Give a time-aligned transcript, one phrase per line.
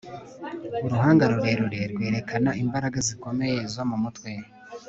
[0.85, 4.29] Uruhanga rurerure rwerekana imbaraga zikomeye zo mumutwe